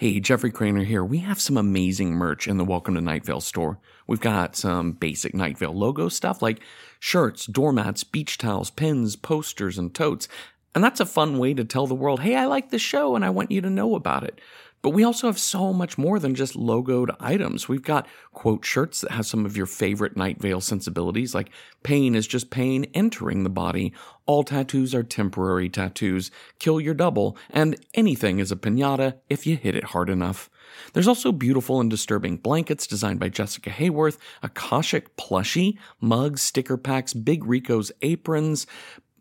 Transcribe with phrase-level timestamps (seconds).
[0.00, 1.04] Hey, Jeffrey Cranor here.
[1.04, 3.78] We have some amazing merch in the Welcome to Night Vale store.
[4.06, 6.60] We've got some basic Night Vale logo stuff like
[6.98, 10.26] shirts, doormats, beach towels, pins, posters, and totes.
[10.74, 13.26] And that's a fun way to tell the world, hey, I like the show and
[13.26, 14.40] I want you to know about it.
[14.82, 17.68] But we also have so much more than just logoed items.
[17.68, 21.50] We've got quote shirts that have some of your favorite Night Vale sensibilities, like
[21.82, 23.92] pain is just pain entering the body,
[24.26, 29.56] all tattoos are temporary tattoos, kill your double, and anything is a pinata if you
[29.56, 30.48] hit it hard enough.
[30.92, 36.76] There's also beautiful and disturbing blankets designed by Jessica Hayworth, a Khoshekh plushie, mugs, sticker
[36.76, 38.66] packs, Big Rico's aprons,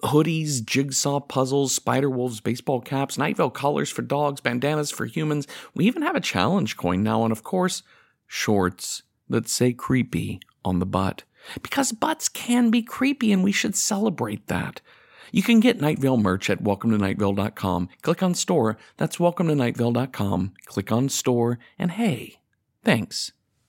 [0.03, 5.47] hoodies, jigsaw puzzles, spider wolves, baseball caps, Night Vale collars for dogs, bandanas for humans.
[5.73, 7.83] We even have a challenge coin now, and of course,
[8.27, 11.23] shorts that say creepy on the butt.
[11.61, 14.81] Because butts can be creepy, and we should celebrate that.
[15.31, 17.89] You can get Night Vale merch at welcometonightvale.com.
[18.01, 18.77] Click on store.
[18.97, 20.53] That's welcometonightvale.com.
[20.65, 22.39] Click on store, and hey,
[22.83, 23.31] thanks.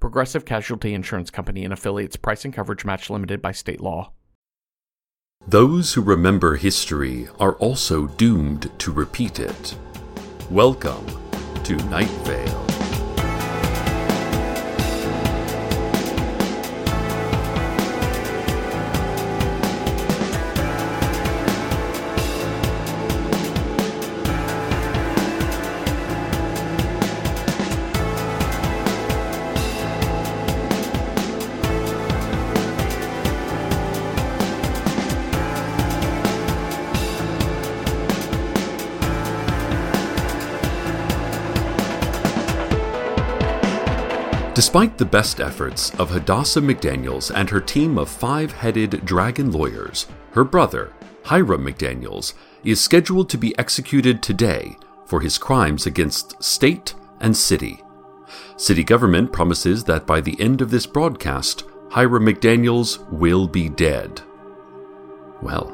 [0.00, 4.12] Progressive Casualty Insurance Company and affiliates price and coverage match limited by state law.
[5.46, 9.76] Those who remember history are also doomed to repeat it.
[10.50, 11.04] Welcome
[11.64, 12.67] to Night Vale.
[44.68, 50.06] Despite the best efforts of Hadassah McDaniels and her team of five headed dragon lawyers,
[50.32, 50.92] her brother,
[51.24, 52.34] Hiram McDaniels,
[52.64, 54.76] is scheduled to be executed today
[55.06, 57.82] for his crimes against state and city.
[58.58, 64.20] City government promises that by the end of this broadcast, Hiram McDaniels will be dead.
[65.40, 65.72] Well,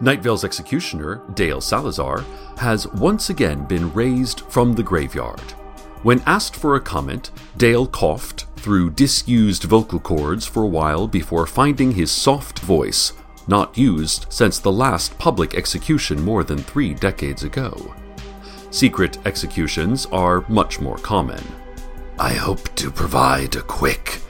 [0.00, 2.24] Night Vale's executioner, Dale Salazar,
[2.56, 5.42] has once again been raised from the graveyard.
[6.02, 11.46] When asked for a comment, Dale coughed through disused vocal cords for a while before
[11.46, 13.12] finding his soft voice,
[13.48, 17.94] not used since the last public execution more than three decades ago.
[18.70, 21.42] Secret executions are much more common.
[22.18, 24.20] I hope to provide a quick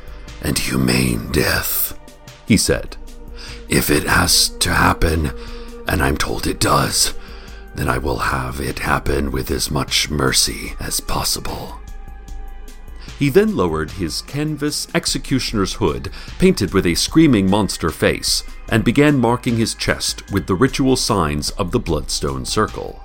[0.43, 1.99] and humane death,
[2.47, 2.97] he said.
[3.69, 5.32] If it has to happen,
[5.88, 7.15] and I'm told it does,
[7.76, 11.81] then I will have it happen with as much mercy as possible.
[13.19, 19.19] He then lowered his canvas executioner's hood, painted with a screaming monster face, and began
[19.19, 23.03] marking his chest with the ritual signs of the Bloodstone Circle.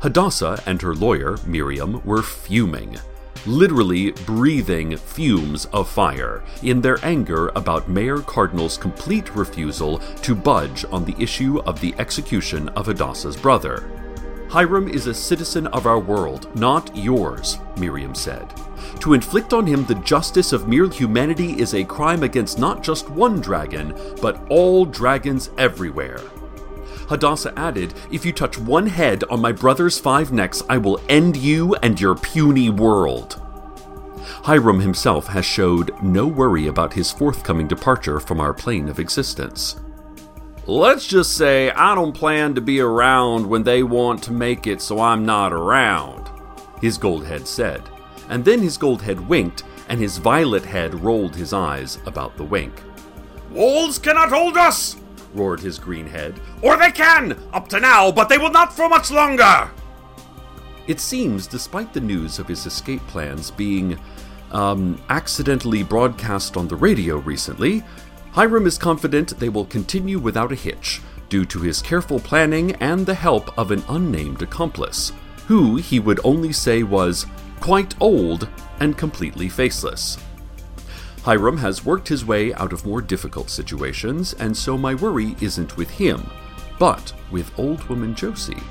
[0.00, 2.98] Hadassah and her lawyer, Miriam, were fuming,
[3.46, 10.84] literally breathing fumes of fire in their anger about Mayor Cardinal's complete refusal to budge
[10.90, 13.88] on the issue of the execution of Hadassah's brother.
[14.48, 18.52] Hiram is a citizen of our world, not yours, Miriam said.
[19.00, 23.10] To inflict on him the justice of mere humanity is a crime against not just
[23.10, 26.20] one dragon, but all dragons everywhere.
[27.08, 31.36] Hadassah added, If you touch one head on my brother's five necks, I will end
[31.36, 33.40] you and your puny world.
[34.44, 39.76] Hiram himself has showed no worry about his forthcoming departure from our plane of existence.
[40.66, 44.80] Let's just say I don't plan to be around when they want to make it
[44.80, 46.30] so I'm not around,
[46.80, 47.82] his gold head said.
[48.28, 52.44] And then his gold head winked, and his violet head rolled his eyes about the
[52.44, 52.82] wink.
[53.50, 54.96] Walls cannot hold us!
[55.34, 56.40] Roared his green head.
[56.62, 59.70] Or they can, up to now, but they will not for much longer!
[60.86, 63.98] It seems, despite the news of his escape plans being
[64.52, 67.82] um, accidentally broadcast on the radio recently,
[68.32, 73.06] Hiram is confident they will continue without a hitch, due to his careful planning and
[73.06, 75.12] the help of an unnamed accomplice,
[75.46, 77.26] who he would only say was
[77.60, 78.48] quite old
[78.80, 80.18] and completely faceless.
[81.24, 85.74] Hiram has worked his way out of more difficult situations, and so my worry isn't
[85.78, 86.30] with him,
[86.78, 88.62] but with old woman Josie.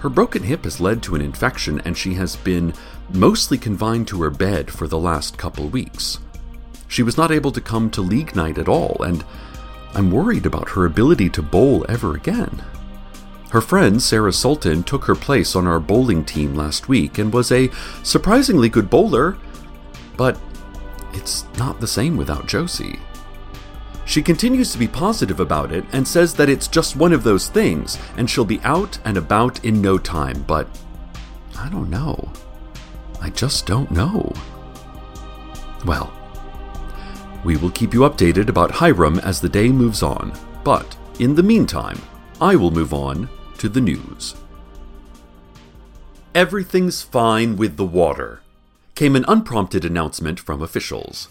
[0.00, 2.74] Her broken hip has led to an infection, and she has been
[3.14, 6.18] mostly confined to her bed for the last couple weeks.
[6.86, 9.24] She was not able to come to league night at all, and
[9.94, 12.62] I'm worried about her ability to bowl ever again.
[13.52, 17.50] Her friend Sarah Sultan took her place on our bowling team last week and was
[17.50, 17.70] a
[18.02, 19.38] surprisingly good bowler,
[20.18, 20.38] but
[21.12, 22.98] it's not the same without Josie.
[24.04, 27.48] She continues to be positive about it and says that it's just one of those
[27.48, 30.66] things and she'll be out and about in no time, but
[31.56, 32.32] I don't know.
[33.20, 34.32] I just don't know.
[35.84, 36.12] Well,
[37.44, 40.32] we will keep you updated about Hiram as the day moves on,
[40.64, 42.00] but in the meantime,
[42.40, 43.28] I will move on
[43.58, 44.34] to the news.
[46.34, 48.40] Everything's fine with the water,
[49.00, 51.26] came an unprompted announcement from officials.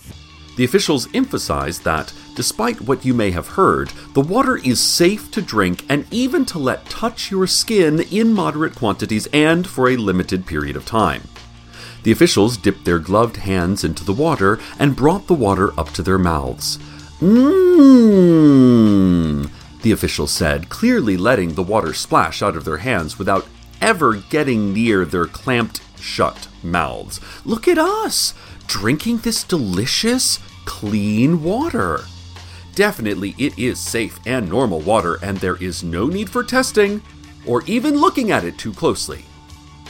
[0.58, 5.40] The officials emphasized that, despite what you may have heard, the water is safe to
[5.40, 10.48] drink and even to let touch your skin in moderate quantities and for a limited
[10.48, 11.22] period of time.
[12.02, 16.02] The officials dipped their gloved hands into the water and brought the water up to
[16.02, 16.80] their mouths.
[17.20, 18.28] Mmm,
[19.84, 23.46] the officials said, clearly letting the water splash out of their hands without
[23.80, 27.20] ever getting near their clamped shut mouths.
[27.46, 28.34] Look at us,
[28.68, 32.02] drinking this delicious, clean water.
[32.76, 37.02] Definitely, it is safe and normal water, and there is no need for testing
[37.46, 39.26] or even looking at it too closely.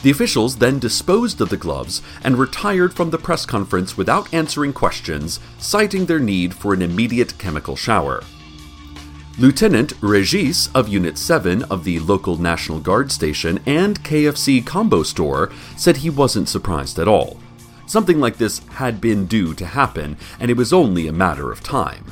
[0.01, 4.71] The officials then disposed of the gloves and retired from the press conference without answering
[4.71, 8.23] questions, citing their need for an immediate chemical shower.
[9.39, 15.50] Lieutenant Regis of Unit 7 of the local National Guard station and KFC combo store
[15.77, 17.39] said he wasn't surprised at all.
[17.88, 21.63] Something like this had been due to happen, and it was only a matter of
[21.63, 22.03] time.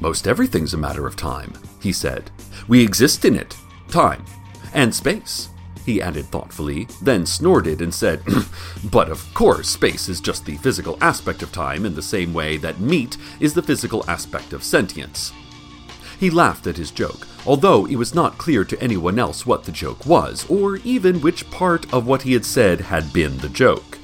[0.00, 1.52] Most everything's a matter of time,
[1.82, 2.30] he said.
[2.66, 3.54] We exist in it,
[3.88, 4.24] time,
[4.72, 5.50] and space.
[5.84, 8.22] He added thoughtfully, then snorted and said,
[8.90, 12.56] But of course, space is just the physical aspect of time in the same way
[12.56, 15.34] that meat is the physical aspect of sentience.
[16.22, 19.72] He laughed at his joke, although it was not clear to anyone else what the
[19.72, 23.98] joke was, or even which part of what he had said had been the joke.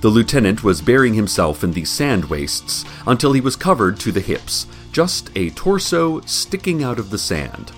[0.00, 4.20] The lieutenant was burying himself in the sand wastes until he was covered to the
[4.20, 7.72] hips, just a torso sticking out of the sand.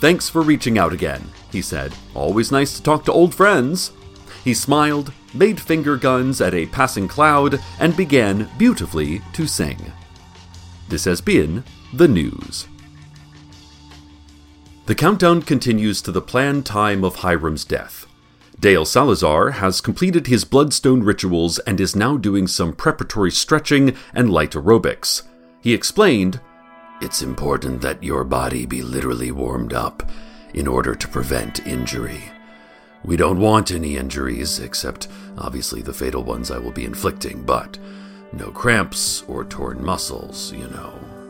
[0.00, 1.94] Thanks for reaching out again, he said.
[2.12, 3.92] Always nice to talk to old friends.
[4.42, 9.92] He smiled, made finger guns at a passing cloud, and began beautifully to sing.
[10.88, 11.62] This has been
[11.96, 12.66] the news.
[14.86, 18.06] The countdown continues to the planned time of Hiram's death.
[18.58, 24.32] Dale Salazar has completed his bloodstone rituals and is now doing some preparatory stretching and
[24.32, 25.22] light aerobics.
[25.60, 26.40] He explained,
[27.00, 30.10] It's important that your body be literally warmed up
[30.52, 32.24] in order to prevent injury.
[33.04, 35.06] We don't want any injuries, except
[35.38, 37.78] obviously the fatal ones I will be inflicting, but
[38.32, 41.23] no cramps or torn muscles, you know.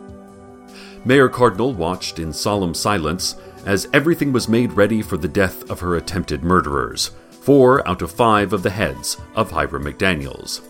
[1.07, 3.37] Mayor Cardinal watched in solemn silence
[3.67, 8.11] as everything was made ready for the death of her attempted murderers, four out of
[8.11, 10.63] five of the heads of Hiram McDaniels.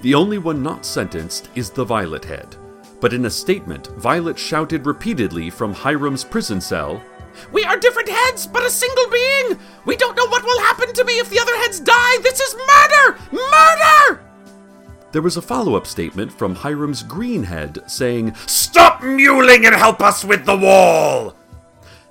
[0.00, 2.56] The only one not sentenced is the Violet Head,
[3.00, 7.02] but in a statement, Violet shouted repeatedly from Hiram's prison cell
[7.52, 9.58] We are different heads, but a single being!
[9.84, 12.18] We don't know what will happen to me if the other heads die!
[12.22, 13.18] This is murder!
[15.12, 20.24] There was a follow up statement from Hiram's greenhead saying, Stop mewling and help us
[20.24, 21.36] with the wall!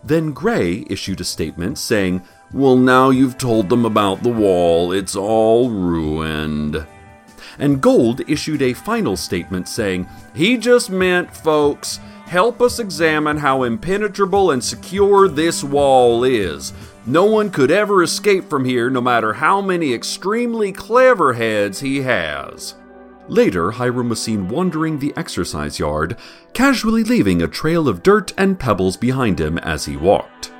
[0.03, 2.21] Then Gray issued a statement saying,
[2.53, 6.85] Well, now you've told them about the wall, it's all ruined.
[7.57, 13.63] And Gold issued a final statement saying, He just meant, folks, help us examine how
[13.63, 16.71] impenetrable and secure this wall is.
[17.07, 22.01] No one could ever escape from here, no matter how many extremely clever heads he
[22.01, 22.75] has.
[23.31, 26.17] Later, Hiram was seen wandering the exercise yard,
[26.51, 30.51] casually leaving a trail of dirt and pebbles behind him as he walked.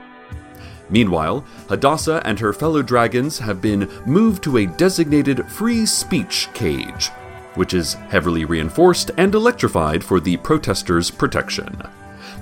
[0.90, 7.10] Meanwhile, Hadassah and her fellow dragons have been moved to a designated free speech cage,
[7.56, 11.82] which is heavily reinforced and electrified for the protesters' protection.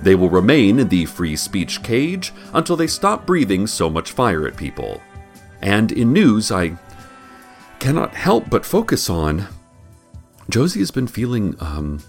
[0.00, 4.46] They will remain in the free speech cage until they stop breathing so much fire
[4.46, 5.02] at people.
[5.60, 6.78] And in news, I
[7.80, 9.48] cannot help but focus on
[10.50, 12.00] Josie has been feeling um,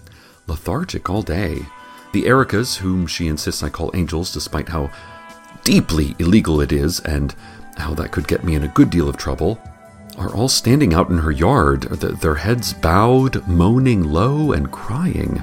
[0.46, 1.66] lethargic all day.
[2.12, 4.90] The Ericas, whom she insists I call angels, despite how
[5.64, 7.34] deeply illegal it is and
[7.76, 9.60] how that could get me in a good deal of trouble,
[10.18, 15.38] are all standing out in her yard, their heads bowed, moaning low, and crying,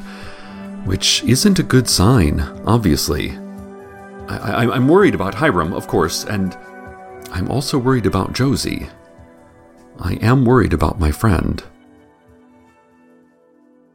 [0.85, 3.31] which isn't a good sign, obviously.
[4.27, 6.55] I, am worried about Hiram, of course, and
[7.31, 8.89] I'm also worried about Josie.
[9.99, 11.63] I am worried about my friend.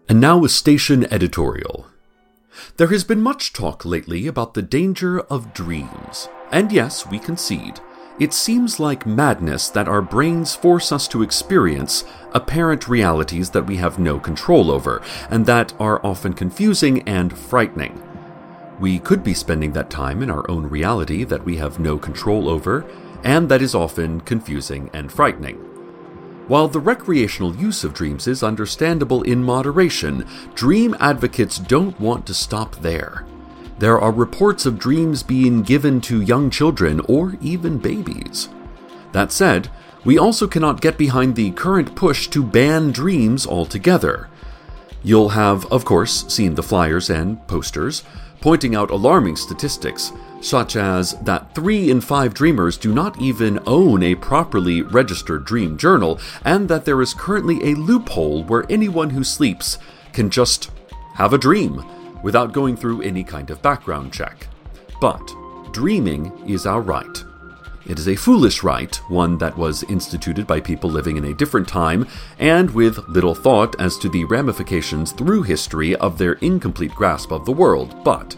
[0.08, 1.86] And now a station editorial.
[2.76, 6.28] There has been much talk lately about the danger of dreams.
[6.52, 7.80] And yes, we concede.
[8.20, 13.76] It seems like madness that our brains force us to experience apparent realities that we
[13.78, 18.00] have no control over, and that are often confusing and frightening.
[18.78, 22.48] We could be spending that time in our own reality that we have no control
[22.48, 22.84] over,
[23.24, 25.73] and that is often confusing and frightening.
[26.46, 32.34] While the recreational use of dreams is understandable in moderation, dream advocates don't want to
[32.34, 33.24] stop there.
[33.78, 38.50] There are reports of dreams being given to young children or even babies.
[39.12, 39.70] That said,
[40.04, 44.28] we also cannot get behind the current push to ban dreams altogether.
[45.02, 48.04] You'll have, of course, seen the flyers and posters
[48.42, 50.12] pointing out alarming statistics,
[50.44, 55.78] such as that 3 in 5 dreamers do not even own a properly registered dream
[55.78, 59.78] journal, and that there is currently a loophole where anyone who sleeps
[60.12, 60.70] can just
[61.14, 61.82] have a dream
[62.22, 64.46] without going through any kind of background check.
[65.00, 65.34] But
[65.72, 67.24] dreaming is our right.
[67.86, 71.68] It is a foolish right, one that was instituted by people living in a different
[71.68, 72.06] time
[72.38, 77.44] and with little thought as to the ramifications through history of their incomplete grasp of
[77.44, 78.36] the world, but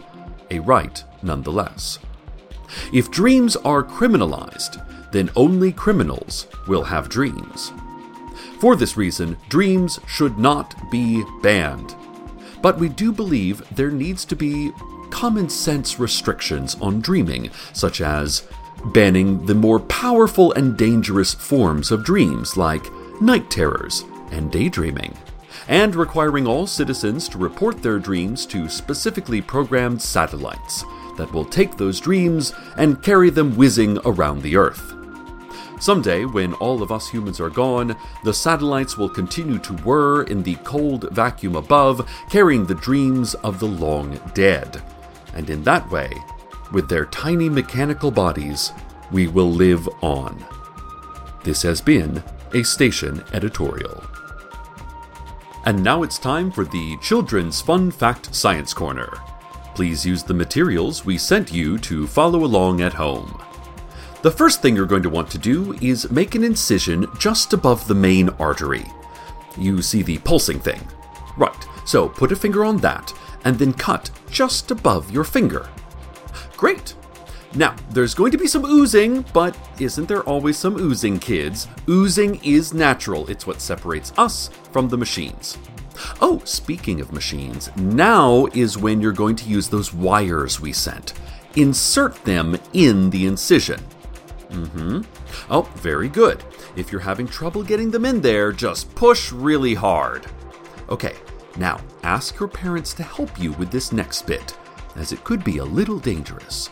[0.50, 1.99] a right nonetheless.
[2.93, 7.73] If dreams are criminalized, then only criminals will have dreams.
[8.59, 11.95] For this reason, dreams should not be banned.
[12.62, 14.73] But we do believe there needs to be
[15.11, 18.47] common sense restrictions on dreaming, such as
[18.87, 25.17] banning the more powerful and dangerous forms of dreams like night terrors and daydreaming,
[25.68, 30.85] and requiring all citizens to report their dreams to specifically programmed satellites
[31.16, 34.94] that will take those dreams and carry them whizzing around the Earth.
[35.78, 40.42] Someday, when all of us humans are gone, the satellites will continue to whir in
[40.42, 44.82] the cold vacuum above, carrying the dreams of the long dead.
[45.35, 46.11] And in that way,
[46.73, 48.73] with their tiny mechanical bodies,
[49.12, 50.44] we will live on.
[51.44, 52.23] This has been
[52.54, 54.02] a station editorial.
[55.66, 59.12] And now it's time for the Children's Fun Fact Science Corner.
[59.75, 63.42] Please use the materials we sent you to follow along at home.
[64.23, 67.88] The first thing you're going to want to do is make an incision just above
[67.88, 68.87] the main artery.
[69.58, 70.87] You see the pulsing thing.
[71.37, 73.12] Right, so put a finger on that
[73.44, 75.68] and then cut just above your finger.
[76.56, 76.94] Great!
[77.56, 81.66] Now, there's going to be some oozing, but isn't there always some oozing, kids?
[81.88, 85.56] Oozing is natural, it's what separates us from the machines.
[86.20, 91.14] Oh, speaking of machines, now is when you're going to use those wires we sent.
[91.56, 93.80] Insert them in the incision.
[94.50, 95.00] Mm hmm.
[95.50, 96.44] Oh, very good.
[96.76, 100.26] If you're having trouble getting them in there, just push really hard.
[100.90, 101.14] Okay,
[101.56, 104.54] now ask your parents to help you with this next bit,
[104.94, 106.68] as it could be a little dangerous.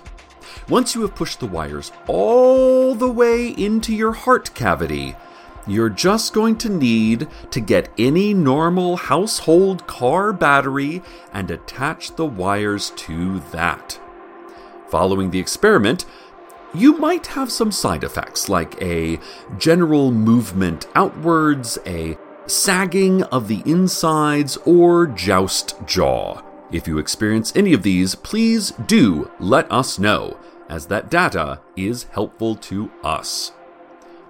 [0.68, 5.14] Once you have pushed the wires all the way into your heart cavity,
[5.66, 12.26] you're just going to need to get any normal household car battery and attach the
[12.26, 13.98] wires to that.
[14.88, 16.04] Following the experiment,
[16.74, 19.18] you might have some side effects like a
[19.58, 26.42] general movement outwards, a sagging of the insides, or joust jaw.
[26.74, 30.36] If you experience any of these, please do let us know
[30.68, 33.52] as that data is helpful to us.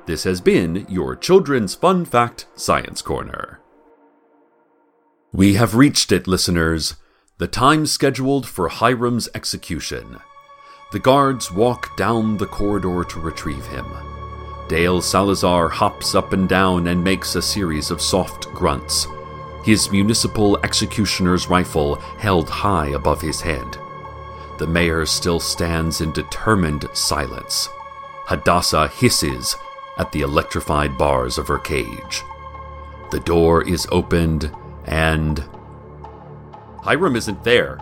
[0.04, 3.60] This has been your Children's Fun Fact Science Corner.
[5.32, 6.96] We have reached it, listeners,
[7.38, 10.18] the time scheduled for Hiram's execution.
[10.92, 13.86] The guards walk down the corridor to retrieve him.
[14.68, 19.06] Dale Salazar hops up and down and makes a series of soft grunts,
[19.64, 23.78] his municipal executioner's rifle held high above his head.
[24.58, 27.68] The mayor still stands in determined silence.
[28.26, 29.56] Hadassah hisses
[29.98, 32.22] at the electrified bars of her cage.
[33.10, 34.54] The door is opened,
[34.84, 35.42] and.
[36.82, 37.78] Hiram isn't there.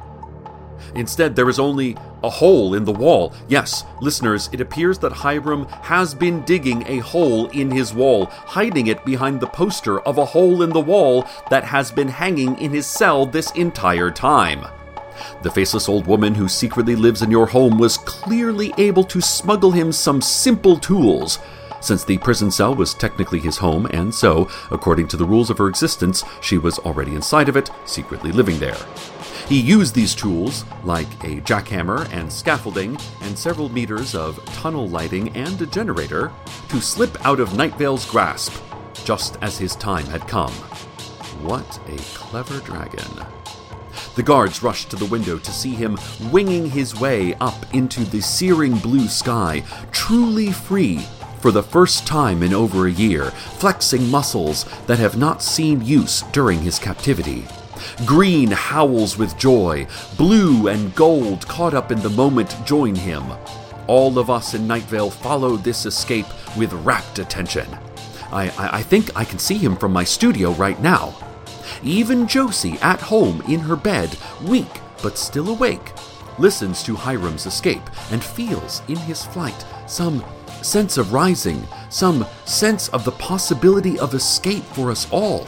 [0.95, 3.33] Instead, there is only a hole in the wall.
[3.49, 8.87] Yes, listeners, it appears that Hiram has been digging a hole in his wall, hiding
[8.87, 12.73] it behind the poster of a hole in the wall that has been hanging in
[12.73, 14.65] his cell this entire time.
[15.43, 19.71] The faceless old woman who secretly lives in your home was clearly able to smuggle
[19.71, 21.39] him some simple tools.
[21.81, 25.59] Since the prison cell was technically his home, and so, according to the rules of
[25.59, 28.77] her existence, she was already inside of it, secretly living there.
[29.49, 35.37] He used these tools, like a jackhammer and scaffolding, and several meters of tunnel lighting
[35.37, 36.33] and a generator,
[36.69, 38.55] to slip out of Night Vale's grasp
[39.05, 40.53] just as his time had come.
[41.43, 43.27] What a clever dragon.
[44.15, 45.99] The guards rushed to the window to see him
[46.31, 51.01] winging his way up into the searing blue sky, truly free
[51.41, 56.23] for the first time in over a year, flexing muscles that have not seen use
[56.33, 57.47] during his captivity.
[58.05, 59.87] Green howls with joy,
[60.17, 63.25] blue and gold caught up in the moment join him.
[63.87, 67.67] All of us in Night follow this escape with rapt attention.
[68.31, 71.15] I, I, I think I can see him from my studio right now.
[71.83, 75.93] Even Josie, at home in her bed, weak but still awake,
[76.39, 80.25] listens to Hiram's escape and feels in his flight some
[80.63, 85.47] sense of rising, some sense of the possibility of escape for us all.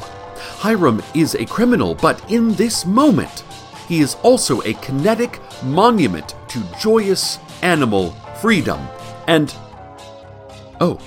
[0.59, 3.45] Hiram is a criminal, but in this moment,
[3.89, 8.11] he is also a kinetic monument to joyous animal
[8.41, 8.81] freedom.
[9.27, 9.55] And.
[10.81, 10.99] Oh.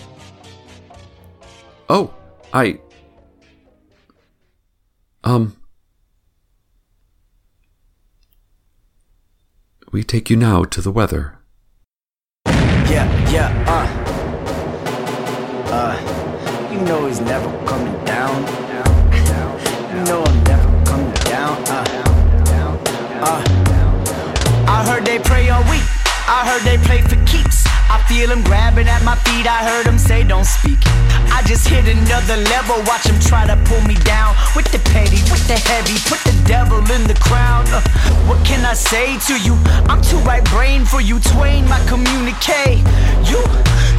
[1.89, 2.13] Oh,
[2.53, 2.79] I.
[5.24, 5.56] Um.
[9.91, 11.39] We take you now to the weather.
[12.46, 14.08] Yeah, yeah, uh.
[15.70, 18.66] Uh, you know he's never coming down.
[19.94, 21.63] Know I'm never coming down.
[21.67, 21.84] Uh,
[23.24, 23.44] uh.
[24.67, 25.88] I heard they pray all week.
[26.27, 27.63] I heard they play for keeps.
[27.89, 29.48] I feel him grabbing at my feet.
[29.48, 30.77] I heard him say, Don't speak.
[31.32, 32.84] I just hit another level.
[32.84, 35.96] Watch him try to pull me down with the petty, with the heavy.
[36.12, 37.63] Put the devil in the crown.
[37.72, 37.79] Uh,
[38.27, 39.56] what can I say to you?
[39.88, 41.63] I'm too right brain for you, Twain.
[41.70, 42.84] My communique.
[43.24, 43.39] You,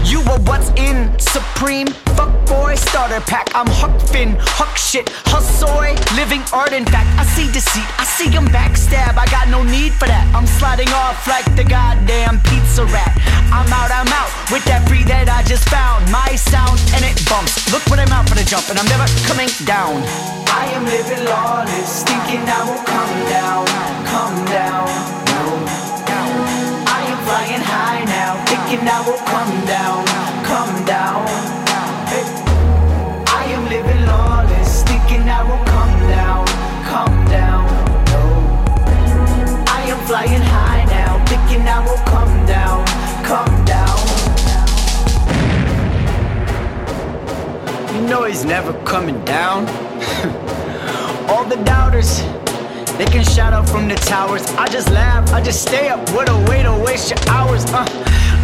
[0.05, 1.89] you are what's in supreme.
[2.17, 3.49] Fuck boy, starter pack.
[3.55, 6.73] I'm Huck Finn, Huck shit, Hussoy, living art.
[6.73, 7.87] In fact, I see deceit.
[7.99, 9.17] I see him backstab.
[9.17, 10.25] I got no need for that.
[10.35, 13.13] I'm sliding off like the goddamn pizza rat.
[13.51, 16.05] I'm out, I'm out with that free that I just found.
[16.11, 17.71] My sound and it bumps.
[17.73, 20.05] Look when I'm out for the jump and I'm never coming down.
[20.53, 23.65] I am living lawless, thinking I won't come down,
[24.09, 24.89] come down.
[25.33, 25.88] No,
[28.69, 30.05] thinking I will come down,
[30.45, 31.27] come down.
[32.13, 32.25] Hey.
[33.33, 36.47] I am living lawless, thinking I will come down,
[36.85, 37.65] come down.
[38.13, 38.21] No,
[39.73, 42.85] I am flying high now, thinking I will come down,
[43.25, 43.99] come down.
[47.95, 49.67] You know he's never coming down.
[51.31, 52.21] All the doubters,
[52.99, 54.47] they can shout out from the towers.
[54.59, 56.07] I just laugh, I just stay up.
[56.11, 57.65] What a way to waste your hours.
[57.73, 57.87] Uh,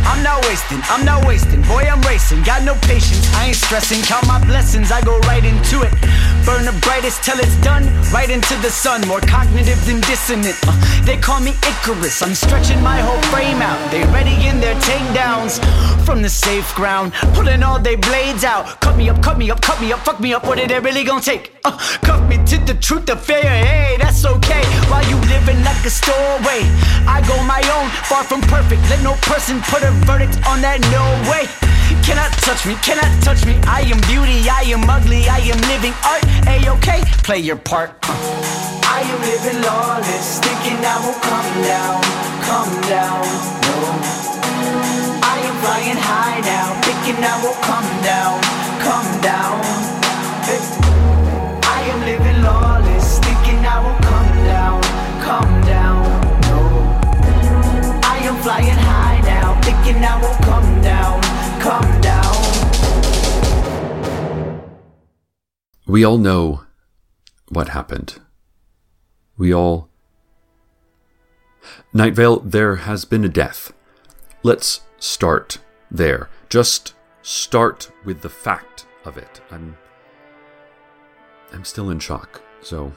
[0.06, 1.62] I'm not wasting, I'm not wasting.
[1.62, 3.26] Boy, I'm racing, got no patience.
[3.34, 4.92] I ain't stressing, count my blessings.
[4.92, 5.92] I go right into it.
[6.44, 9.06] Burn the brightest till it's done, right into the sun.
[9.08, 10.56] More cognitive than dissonant.
[10.66, 12.22] Uh, they call me Icarus.
[12.22, 13.78] I'm stretching my whole frame out.
[13.90, 15.58] They ready in their takedowns
[16.04, 18.80] from the safe ground, pulling all their blades out.
[18.80, 20.44] Cut me up, cut me up, cut me up, fuck me up.
[20.46, 21.52] What are they really gonna take?
[21.64, 23.42] Uh, cuff me to the truth of fair.
[23.42, 24.64] Hey, that's okay.
[24.90, 26.60] While you living like a stowaway,
[27.08, 28.82] I go my own, far from perfect.
[28.90, 30.80] Let no person put a verdict on that.
[30.92, 31.73] No way.
[32.04, 33.54] Cannot touch me, cannot touch me.
[33.64, 36.22] I am beauty, I am ugly, I am living art.
[36.46, 37.96] A okay, play your part.
[38.04, 42.02] I am living lawless, thinking I will come down,
[42.44, 43.24] come down.
[43.64, 43.76] No.
[45.24, 48.36] I am flying high now, thinking I will come down,
[48.84, 49.64] come down.
[51.64, 52.63] I am living lawless,
[65.94, 66.64] We all know
[67.50, 68.18] what happened.
[69.38, 69.88] We all.
[71.92, 73.72] Night Vale, there has been a death.
[74.42, 75.58] Let's start
[75.92, 76.28] there.
[76.48, 79.40] Just start with the fact of it.
[79.52, 79.76] I'm.
[81.52, 82.92] I'm still in shock, so.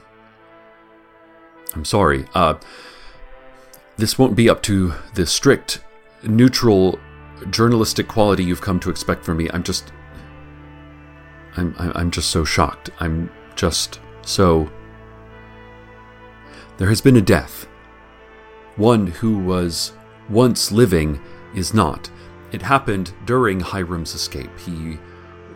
[1.76, 2.24] I'm sorry.
[2.34, 2.54] Uh.
[3.96, 5.84] This won't be up to the strict,
[6.24, 6.98] neutral,
[7.50, 9.48] journalistic quality you've come to expect from me.
[9.52, 9.92] I'm just.
[11.58, 12.90] I'm, I'm I'm just so shocked.
[13.00, 14.70] I'm just so.
[16.76, 17.66] There has been a death.
[18.76, 19.92] One who was
[20.28, 21.20] once living
[21.54, 22.10] is not.
[22.52, 24.56] It happened during Hiram's escape.
[24.60, 24.98] He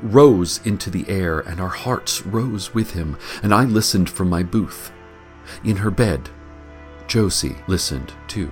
[0.02, 4.42] rose into the air, and our hearts rose with him, and I listened from my
[4.42, 4.92] booth.
[5.64, 6.28] In her bed,
[7.06, 8.50] Josie listened too.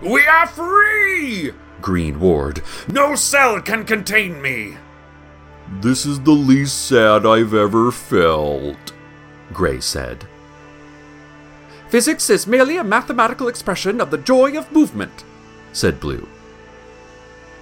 [0.00, 1.52] We are free!
[1.82, 2.62] Green Ward.
[2.88, 4.76] No cell can contain me!
[5.78, 8.92] This is the least sad I've ever felt,
[9.52, 10.26] Gray said.
[11.88, 15.24] Physics is merely a mathematical expression of the joy of movement,
[15.72, 16.28] said Blue.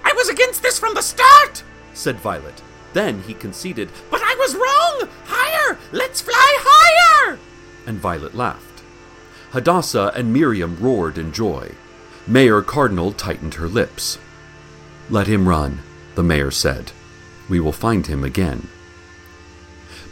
[0.03, 1.63] I was against this from the start!
[1.93, 2.63] said Violet.
[2.93, 5.09] Then he conceded, But I was wrong!
[5.25, 5.77] Higher!
[5.91, 7.37] Let's fly higher!
[7.85, 8.81] and Violet laughed.
[9.51, 11.71] Hadassah and Miriam roared in joy.
[12.25, 14.17] Mayor Cardinal tightened her lips.
[15.11, 15.79] Let him run,
[16.15, 16.91] the mayor said.
[17.49, 18.69] We will find him again.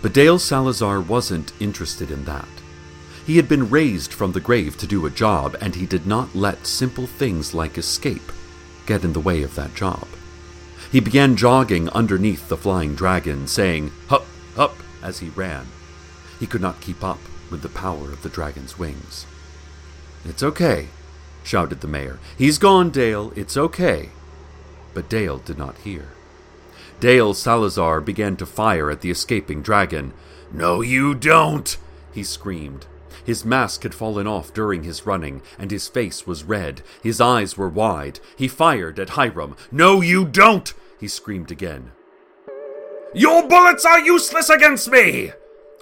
[0.01, 2.47] But Dale Salazar wasn't interested in that.
[3.25, 6.35] He had been raised from the grave to do a job, and he did not
[6.35, 8.31] let simple things like escape
[8.85, 10.07] get in the way of that job.
[10.91, 15.67] He began jogging underneath the flying dragon, saying, Hup, hup, as he ran.
[16.39, 17.19] He could not keep up
[17.51, 19.25] with the power of the dragon's wings.
[20.23, 20.87] It's okay,
[21.43, 22.19] shouted the mayor.
[22.37, 23.33] He's gone, Dale.
[23.35, 24.09] It's okay.
[24.93, 26.09] But Dale did not hear.
[26.99, 30.13] Dale Salazar began to fire at the escaping dragon.
[30.51, 31.77] No, you don't!
[32.11, 32.87] He screamed.
[33.23, 36.81] His mask had fallen off during his running, and his face was red.
[37.03, 38.19] His eyes were wide.
[38.35, 39.55] He fired at Hiram.
[39.71, 40.73] No, you don't!
[40.99, 41.91] He screamed again.
[43.13, 45.31] Your bullets are useless against me!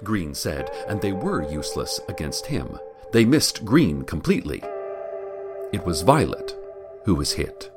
[0.04, 2.78] Green said, and they were useless against him.
[3.12, 4.62] They missed Green completely.
[5.72, 6.54] It was Violet
[7.04, 7.70] who was hit,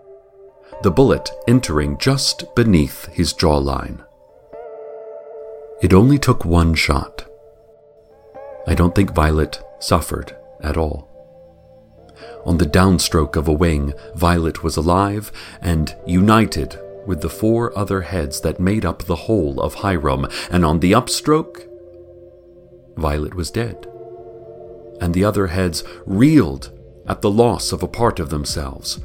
[0.82, 4.04] the bullet entering just beneath his jawline.
[5.82, 7.26] It only took one shot.
[8.68, 11.08] I don't think Violet suffered at all.
[12.46, 18.02] On the downstroke of a wing, Violet was alive and united with the four other
[18.02, 21.68] heads that made up the whole of Hiram, and on the upstroke,
[22.98, 23.88] Violet was dead.
[25.02, 26.72] And the other heads reeled
[27.08, 29.00] at the loss of a part of themselves.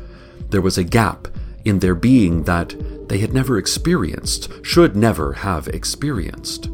[0.51, 1.29] There was a gap
[1.65, 2.75] in their being that
[3.09, 6.69] they had never experienced, should never have experienced.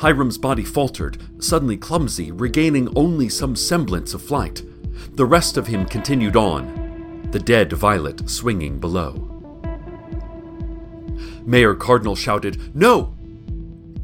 [0.00, 4.62] Hiram's body faltered, suddenly clumsy, regaining only some semblance of flight.
[5.14, 9.24] The rest of him continued on, the dead Violet swinging below.
[11.44, 13.14] Mayor Cardinal shouted, No!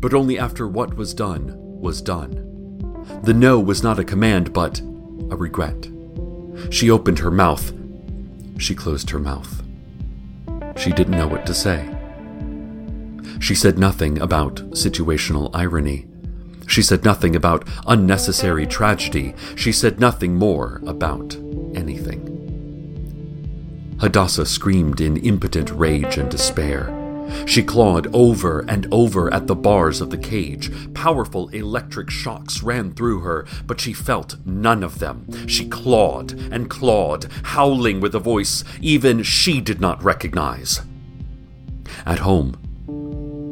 [0.00, 3.20] But only after what was done was done.
[3.22, 5.88] The no was not a command, but a regret.
[6.70, 7.72] She opened her mouth.
[8.58, 9.63] She closed her mouth.
[10.76, 11.88] She didn't know what to say.
[13.40, 16.06] She said nothing about situational irony.
[16.66, 19.34] She said nothing about unnecessary tragedy.
[19.54, 21.34] She said nothing more about
[21.74, 22.30] anything.
[24.00, 27.03] Hadassah screamed in impotent rage and despair.
[27.46, 30.70] She clawed over and over at the bars of the cage.
[30.94, 35.48] Powerful electric shocks ran through her, but she felt none of them.
[35.48, 40.80] She clawed and clawed, howling with a voice even she did not recognize.
[42.06, 42.56] At home,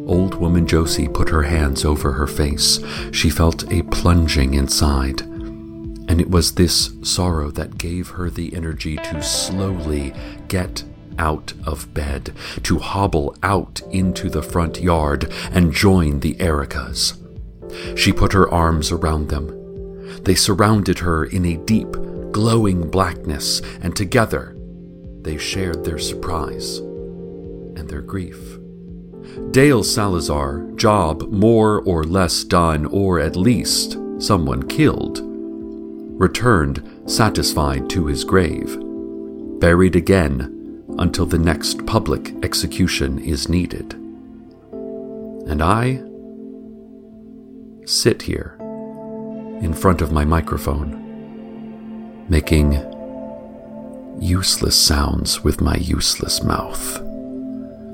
[0.07, 2.81] Old woman Josie put her hands over her face.
[3.13, 5.21] She felt a plunging inside.
[5.21, 10.13] And it was this sorrow that gave her the energy to slowly
[10.49, 10.85] get
[11.19, 17.19] out of bed, to hobble out into the front yard and join the Ericas.
[17.97, 19.59] She put her arms around them.
[20.25, 21.93] They surrounded her in a deep,
[22.33, 24.57] glowing blackness, and together
[25.23, 28.59] they shared their surprise and their grief.
[29.51, 35.21] Dale Salazar, job more or less done, or at least someone killed,
[36.21, 38.79] returned satisfied to his grave,
[39.61, 40.52] buried again
[40.99, 43.95] until the next public execution is needed.
[45.49, 46.03] And I
[47.87, 48.57] sit here
[49.63, 50.99] in front of my microphone,
[52.29, 52.73] making
[54.21, 57.03] useless sounds with my useless mouth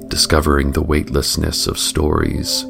[0.08, 2.64] discovering the weightlessness of stories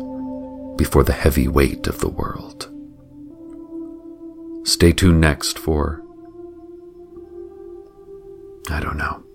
[0.76, 2.68] before the heavy weight of the world.
[4.66, 6.02] Stay tuned next for.
[8.70, 9.27] I don't know.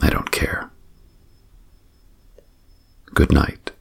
[0.00, 0.70] I don't care.
[3.14, 3.71] Good night.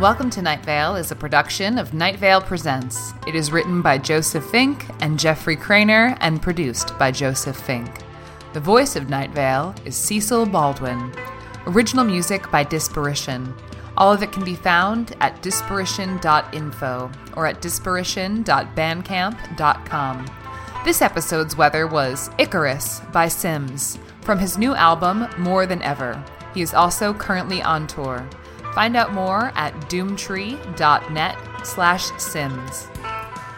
[0.00, 3.12] Welcome to Night Vale is a production of Night Vale Presents.
[3.26, 7.98] It is written by Joseph Fink and Jeffrey Cranor and produced by Joseph Fink.
[8.54, 11.12] The voice of Night Vale is Cecil Baldwin.
[11.66, 13.52] Original music by Disparition.
[13.98, 20.26] All of it can be found at disparition.info or at disparition.bandcamp.com.
[20.82, 26.24] This episode's weather was Icarus by Sims from his new album More Than Ever.
[26.54, 28.26] He is also currently on tour.
[28.74, 32.88] Find out more at doomtree.net slash sims.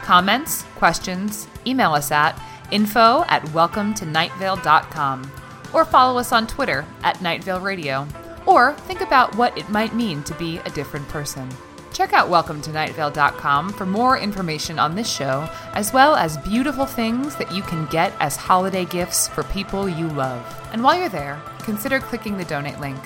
[0.03, 5.31] Comments, questions, email us at info at welcometonightvale.com
[5.73, 8.07] or follow us on Twitter at Night Vale Radio,
[8.47, 11.49] or think about what it might mean to be a different person.
[11.93, 17.53] Check out welcometonightvale.com for more information on this show, as well as beautiful things that
[17.53, 20.43] you can get as holiday gifts for people you love.
[20.73, 22.99] And while you're there, consider clicking the donate link.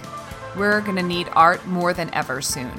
[0.56, 2.72] We're going to need art more than ever soon.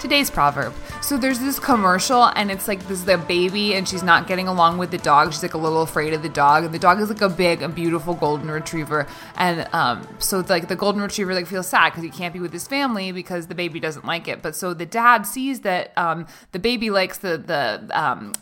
[0.00, 0.72] Today's proverb.
[1.08, 4.46] So there's this commercial, and it's like this is the baby, and she's not getting
[4.46, 5.32] along with the dog.
[5.32, 7.62] She's like a little afraid of the dog, and the dog is like a big
[7.62, 9.06] and beautiful golden retriever.
[9.34, 12.52] And um, so like the golden retriever like feels sad because he can't be with
[12.52, 14.42] his family because the baby doesn't like it.
[14.42, 18.34] But so the dad sees that um, the baby likes the the um,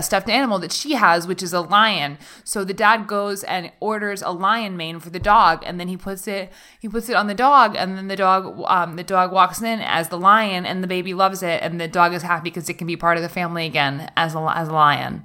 [0.00, 2.18] stuffed animal that she has, which is a lion.
[2.44, 5.96] So the dad goes and orders a lion mane for the dog, and then he
[5.96, 9.32] puts it he puts it on the dog, and then the dog um, the dog
[9.32, 12.50] walks in as the lion, and the baby loves it, and the dog is happy
[12.50, 15.24] because it can be part of the family again as a, as a lion.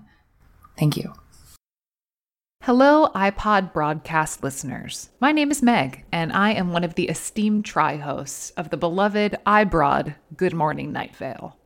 [0.77, 1.13] Thank you.
[2.63, 5.09] Hello, iPod broadcast listeners.
[5.19, 8.77] My name is Meg, and I am one of the esteemed tri hosts of the
[8.77, 11.58] beloved iBroad Good Morning Night Vale.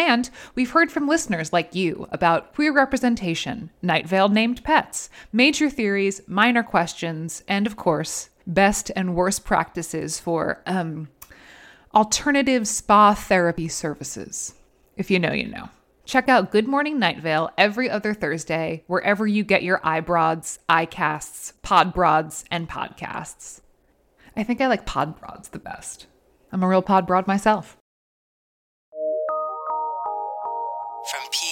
[0.00, 6.22] And we've heard from listeners like you about queer representation, Night named pets, major theories,
[6.26, 11.10] minor questions, and of course, best and worst practices for um,
[11.94, 14.54] alternative spa therapy services.
[14.96, 15.68] If you know, you know.
[16.06, 21.52] Check out Good Morning Night Vale every other Thursday, wherever you get your iBroads, iCasts,
[21.62, 23.60] Podbroads, and podcasts.
[24.34, 26.06] I think I like Podbroads the best.
[26.50, 27.76] I'm a real Podbroad myself.
[31.06, 31.49] From PRX.